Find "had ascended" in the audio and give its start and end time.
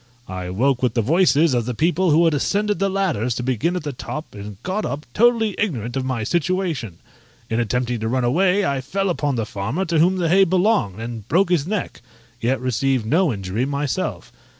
2.25-2.79